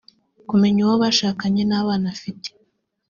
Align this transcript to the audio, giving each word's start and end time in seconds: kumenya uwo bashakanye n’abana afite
kumenya 0.49 0.79
uwo 0.85 0.95
bashakanye 1.03 1.61
n’abana 1.65 2.05
afite 2.15 2.49